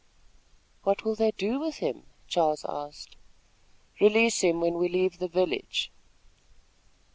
[0.81, 3.15] "What will they do with him?" Charles asked.
[3.99, 5.91] "Release him when we leave the village."